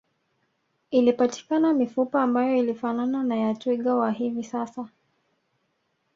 [0.91, 4.89] Ilipatikana mifupa ambayo ilifanana na ya twiga wa hivi sasa